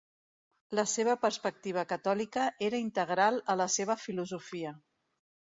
[0.79, 4.77] La seva perspectiva catòlica era integral a la seva filosofia.